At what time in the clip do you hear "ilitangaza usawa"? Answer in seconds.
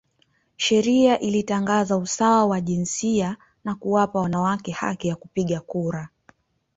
1.19-2.45